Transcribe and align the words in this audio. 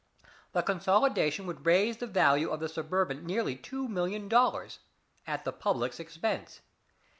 The 0.53 0.63
consolidation 0.63 1.45
would 1.45 1.63
raise 1.63 1.97
the 1.97 2.07
value 2.07 2.49
of 2.49 2.59
the 2.59 2.67
Suburban 2.67 3.23
nearly 3.23 3.55
two 3.55 3.87
million 3.87 4.27
dollars 4.27 4.79
at 5.27 5.45
the 5.45 5.53
public's 5.53 5.99
expense. 5.99 6.61